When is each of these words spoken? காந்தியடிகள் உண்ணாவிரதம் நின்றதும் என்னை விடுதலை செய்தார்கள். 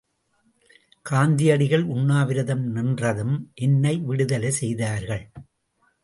காந்தியடிகள் 1.05 1.83
உண்ணாவிரதம் 1.83 2.63
நின்றதும் 2.75 3.35
என்னை 3.53 3.97
விடுதலை 3.99 4.51
செய்தார்கள். 4.51 5.23